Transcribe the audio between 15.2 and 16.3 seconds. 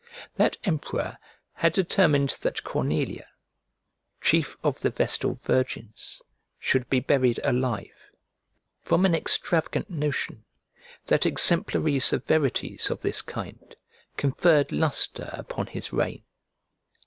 upon his reign.